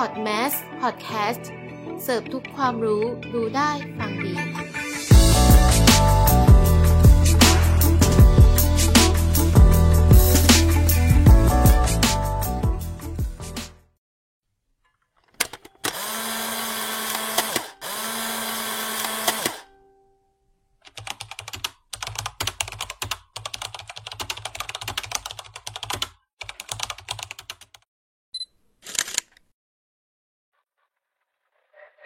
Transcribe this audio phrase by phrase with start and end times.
[0.00, 1.44] Podmas Podcast
[2.02, 4.53] เสิร์ฟทุกความรู้ดูได้ ฟังดี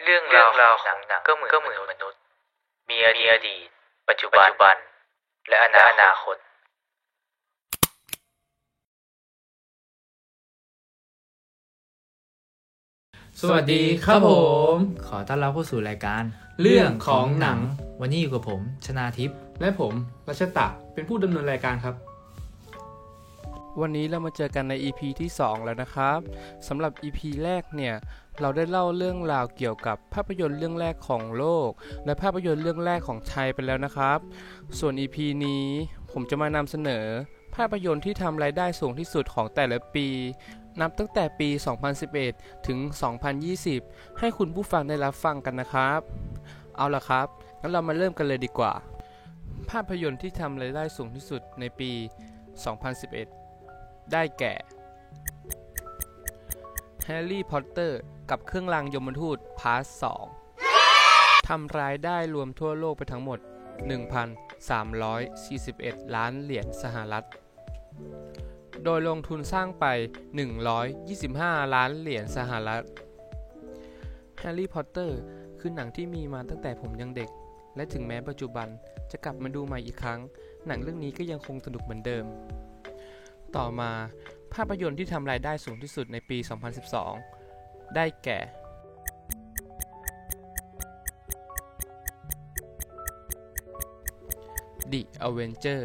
[0.03, 1.51] เรื่องราวของหนังก็เหมือน
[1.91, 2.19] มนุษย์
[2.89, 3.09] มีอ
[3.49, 3.67] ดีต
[4.09, 4.75] ปัจจุบัน
[5.49, 5.67] และอ
[6.01, 6.37] นาคต
[13.39, 14.31] สวัสดีครับผ
[14.73, 14.75] ม
[15.07, 16.23] ขอต้อนรับเข้าสู่รายการ
[16.61, 17.59] เรื่องของหนัง
[18.01, 19.93] วันนี้อยู่กับผม ชนาทิพย์และผม
[20.27, 21.95] รัชตะเป็นผู้ดำเนินรายการครับ
[23.81, 26.19] วันนี้เรามาเจอกันใน EP ที่ 2 แล้วนะครับ
[26.67, 27.95] สำหรับ EP แรกเนี่ย
[28.41, 31.69] เราได้เล่าเรื่องราวเกี่ยวกับภาพยนตร์เรื่องแรกของโลก
[32.05, 34.19] และภาพยนตร์เรื่องแรกของไทยไปแล้วนะครับ
[34.79, 35.65] ส่วน EP นี้
[36.11, 37.05] ผมจะมานำเสนอ
[37.55, 40.07] ภาพยนตร์ที่ทำรายได้สูงที่สุดของแต่ละปี
[40.81, 41.49] นับตั้งแต่ปี
[42.07, 42.79] 2011 ถึง
[43.49, 46.01] 2020 ให้คุณผู้ฟังได้รับฟังกันนะครับ
[46.77, 47.27] เอาล่ะครับ
[47.61, 48.73] งั้นเรามาเริ่มกันเลยดีกว่า
[49.69, 51.91] ภาพยนตร์ที่ทำรายได้สูงที่สุดในปี
[52.73, 53.48] 2011
[54.13, 54.53] ได้แก่
[57.05, 59.83] แฮร์รี่พอตเตอร์กับเครื่องรางยมทูต part
[60.47, 63.39] 2ทำรายได้รวมทั่วโลกไปทั้งหมด
[65.37, 67.25] 1,341 ล้านเหรียญสหรัฐ
[68.83, 69.85] โดยลงทุนสร้างไป
[70.79, 72.83] 125 ล้านเหรียญสหรัฐ
[74.39, 75.19] แฮร์รี่พอตเตอร์
[75.59, 77.29] คือหนังที่มีมาตั้งแต่ผมยังเด็ก
[77.75, 78.67] และถึงแม้ปัจจุบัน
[79.11, 80.19] จะกลับมาดูใหม่อีกครั้ง
[80.67, 82.25] หนังเรื่องนี้ก็ยังคงสนุกเหมือนเดิม
[83.57, 83.91] ต่อมา
[84.53, 86.37] ภาพยนตร์ที่ทำรายได้สูงที่สุดในปี
[87.17, 88.39] 2012 ได้แก่
[94.91, 95.81] The Avenger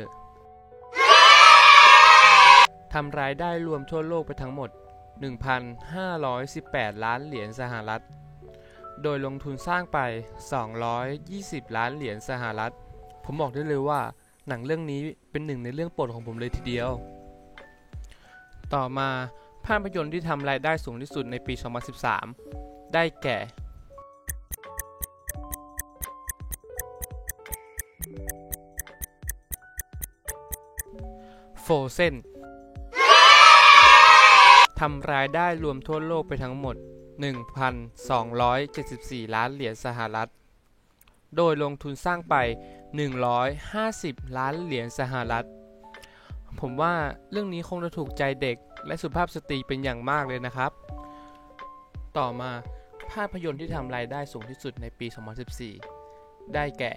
[2.93, 4.71] ทำรายได้รวมทั่วโลกไปทั้งหมด
[5.67, 8.03] 1,518 ล้านเหรียญสหรัฐ
[9.03, 9.99] โดยลงทุนสร้างไป
[10.93, 12.73] 220 ล้านเหรียญสหรัฐ
[13.25, 14.01] ผมบอกได้เลยว่า
[14.49, 15.01] หนังเรื่องนี้
[15.31, 16.91] เป็นหนึ่งในเรื่องโปรดของผมเลยทีเดียว
[18.75, 19.11] ต่อมา
[19.67, 21.55] ภาพยนตร์ที่ทำรายได้สูงที่สุดในปี
[22.25, 23.39] 2013 ได้แก่
[31.63, 32.15] โฟเซน
[34.81, 36.77] ทำรายได้รวมทั่วโลกไปทั้งหมด
[37.65, 40.31] 1,274 ล้านเหรียญสหรัฐ
[41.37, 42.35] โดยลงทุนสร้างไป
[43.57, 45.47] 150 ล้านเหรียญสหรัฐ
[46.61, 46.95] ผมว่า
[47.31, 48.57] เรื่องนี้คงจะถูกใจเด็ก
[48.87, 50.73] และสุภาพสตรีเป็นอย่างมากเลยนะครับ
[52.19, 52.51] ต่อมา
[53.13, 55.07] ภาพยนตร์ที่ทำรายได้สูงที่สุดในปี
[55.81, 56.95] 2014 ได้แก่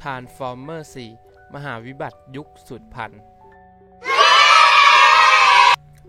[0.00, 0.80] Transformer
[1.18, 3.22] 4 มหาวิบัติยุคสุดพันธ์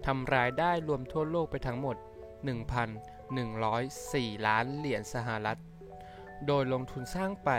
[0.06, 1.96] ทำรายได้รวมทั่วโลกไปทั้งหมด
[3.31, 5.59] 104 ล้านเหรียญสหรัฐ
[6.47, 7.50] โดยลงทุนสร้างไป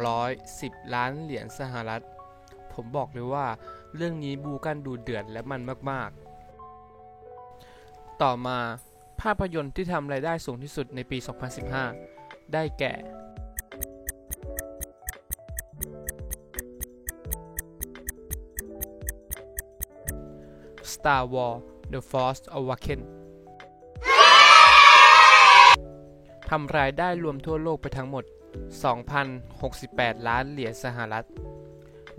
[0.00, 2.02] 210 ล้านเหรียญสหรัฐ
[2.72, 3.46] ผมบอกเลยว่า
[3.96, 8.58] เรื่องนี้บูกันดูเดือดและมันมากๆ ต่อมา
[9.20, 11.18] ภาพยนตร์ที่ทำรายได้สูงที่สุดในปี
[12.00, 12.94] 2015 ได้แก่
[20.92, 21.58] Star Wars
[21.92, 23.19] The Force Awakens
[26.50, 28.24] ทำรายได้รวมทั่วโลกไปทั้งหมด
[29.06, 31.26] 2,068 ล้านเหรียญสหรัฐ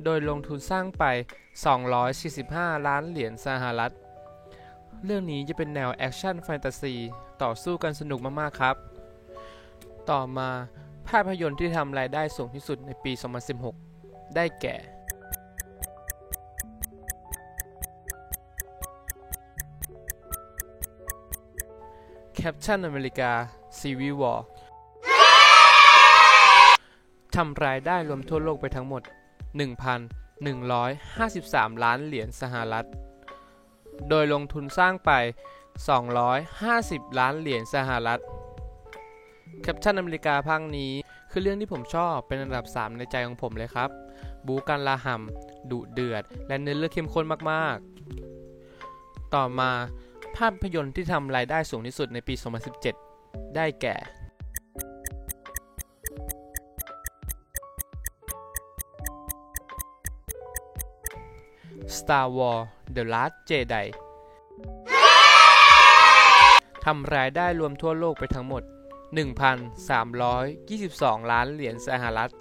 [0.03, 1.03] โดยลงทุนสร้างไป
[2.01, 3.91] 245 ล้านเหรียญสหรัฐ
[5.05, 6.93] เรื่องนี้จะเป็นแนวแอคชั่นแฟนตาซี
[7.43, 8.75] ต่อสู้กันสนุกมากๆครับ
[10.09, 10.49] ต่อมา
[11.07, 13.11] ภาพยนตร์ที่ทำรายได้สูงที่สุดในปี
[13.73, 14.75] 2016 ได้แก่
[22.39, 23.31] Captain America
[23.81, 24.39] Civil War
[27.35, 29.01] ทำรายได้รวมทั่วโลกไปทั้งหมด
[30.23, 32.87] 1,153 ล้านเหรียญสหรัฐ
[34.09, 35.11] โดยลงทุนสร้างไป
[35.95, 38.21] 250 ล้านเหรียญสหรัฐ
[39.65, 40.91] Captain America ภาคนี้
[41.31, 43.89] คือเรื่องที่ผมชอบเป็นอันดับ 3 ในใจของผมเลยครับ
[44.47, 47.77] บูกันละห่ำดุเดือด และเนื้อเรื่องเข้มข้นมาก
[48.55, 49.71] ๆ ต่อมา
[50.35, 53.10] ภาพยนตร์ที่ทำรายได้สูงที่สุดในปี 2017
[53.55, 53.95] ได้แก่
[61.97, 62.63] Star Wars
[62.95, 63.85] The Last Jedi
[66.85, 68.63] ทำรายได้รวมทั่วโลกไปทั้งหมด
[69.17, 72.31] 1,322 ล้านเหรียญสหรัฐ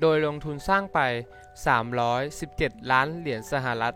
[0.00, 0.98] โดยลงทุนสร้างไป
[2.14, 3.94] 317 ล้านเหรียญสหรัฐ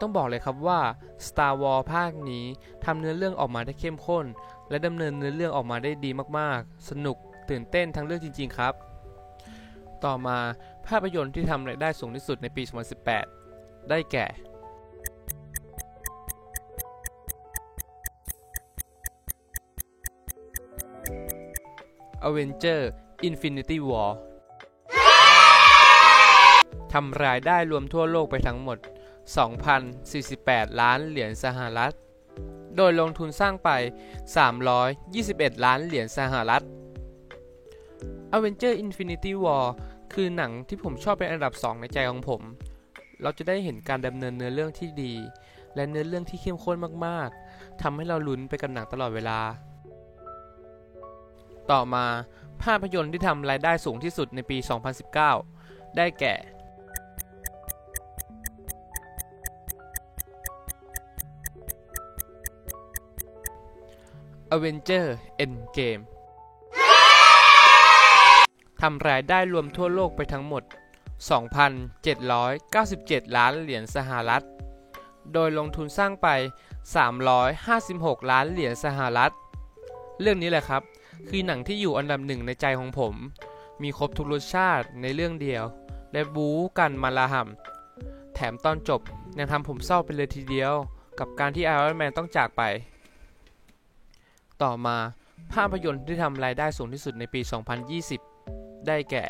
[0.00, 0.80] ต้องบอกเลยครับว่า
[1.26, 2.44] Star Wars ภาคนี้
[2.84, 4.26] ทำเนื้อเรื่องออกมาได้เข้มข้น
[4.68, 7.16] และดำเนินเนื้อเรื่องออกมาได้ดีมากๆ สนุก
[7.50, 8.74] ตื่นเต้นทั้งเรื่องจริง ๆ ครับ
[10.04, 10.38] ต่อมา
[10.86, 12.62] ภาพยนตร์ที่ทำรายได้สูงที่สุดในปี
[13.26, 14.26] 2018 ได้แก่
[22.28, 22.80] Avenger
[23.28, 24.10] Infinity War
[26.92, 28.78] ทำรายได้รวมทั่วโลกไปทั้งหมด
[29.98, 31.94] 2,048 ล้านเหรียญสหรัฐ
[32.76, 33.70] โดยลงทุนสร้างไป
[34.86, 36.62] 321 ล้านเหรียญสหรัฐ
[38.34, 39.64] Avenger Infinity War
[40.12, 42.42] คือหนังที่ผมชอบเป็นอันดับ 2 ในใจของผม
[43.22, 45.14] เราจะได้เห็นการดำเนินเนื้อเรื่องที่ดี
[45.74, 46.76] และเนื้อเรื่องที่เข้มข้น
[47.06, 49.40] มากๆทำให้เราลุ้นไปกับหนังตลอดเวลา
[51.70, 52.04] ต่อมา
[52.62, 54.56] ภาพยนตร์ที่ทำรายได้สูงที่สุดในปี
[55.22, 56.34] 2019 ได้แก่
[64.52, 65.06] Avenger
[65.44, 66.02] Endgame
[68.80, 70.62] ทำรายได้รวมทั่วโลกไปทั้งหมด
[71.40, 74.44] 2,797 ล้านเหรียญสหรัฐ
[75.32, 76.28] โดยลงทุนสร้างไป
[77.48, 79.32] 356 ล้านเหรียญสหรัฐ
[80.20, 80.82] เรื่องนี้แหละครับ
[81.28, 83.14] คือหนังที่อยู่อันดับหนึ่งในใจของผม
[83.82, 85.64] มีครบทุกรสชาติในเรื่องเดียว
[86.12, 89.00] และบู๊กันมาลาห่ำแถมตอนจบ
[89.38, 90.72] ยังทำผมเศร้าไปเลยทีเดียว
[91.18, 92.62] กับการที่ไอรอนแมนต้องจากไป
[94.62, 94.96] ต่อมา
[95.52, 97.40] ภาพยนตร์ที่ทำรายได้สูงที่สุดในปี
[97.94, 99.24] 2020 ได้แก่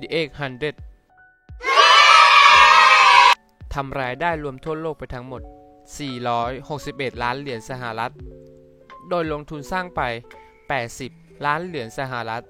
[0.00, 0.16] The 800
[3.74, 5.42] ทำรายได้รวมทั่วโลกไปทั้งหมด
[6.32, 8.12] 461 ล้านเหรียญสหรัฐ
[9.08, 10.00] โดยลงทุนสร้างไป
[10.72, 12.42] 80 ล้านเหรียญสหรัฐ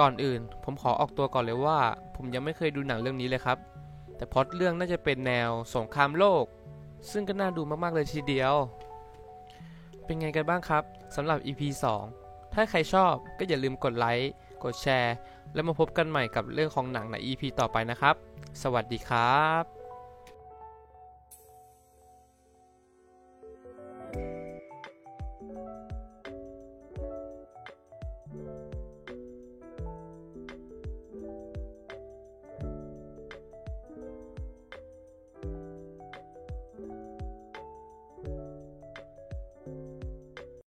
[0.00, 1.78] ก่อนอื่น ผมขอออกตัวก่อนเลยว่า
[2.16, 3.58] ผมยังไม่เคยดูหนังเรื่องนี้เลยครับ
[4.20, 6.44] แต่พอดเรื่องน่าจะเป็นแนวสงครามโลก
[7.10, 8.54] ซึ่งก็น่าดูมากๆเลยทีเดียว
[10.04, 10.84] เป็นไงกันบ้างครับ
[11.16, 11.62] สำหรับ EP
[12.08, 14.30] 2 ถ้าใครชอบก็อย่าลืมกดไลค์
[14.64, 15.14] กดแชร์
[15.54, 18.14] แล้วมาพบกันใหม่กับเรื่องของหนังใน EP ต่อไปนะครับ
[18.62, 19.79] สวัสดีครับ